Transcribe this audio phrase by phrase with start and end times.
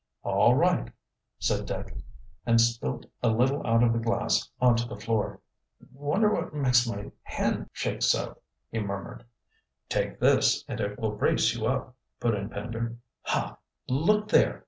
[0.23, 0.91] "All right,"
[1.37, 1.95] said Dick,
[2.43, 5.41] and spilt a little out of the glass onto the floor.
[5.93, 8.39] "Wonder what makes my hand shake so?"
[8.71, 9.23] he murmured.
[9.89, 12.97] "Take this and it will brace you up," put in Pender.
[13.25, 14.59] "Ha, look there!"